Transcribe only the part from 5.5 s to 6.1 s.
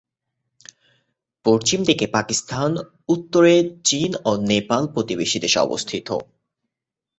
অবস্থিত।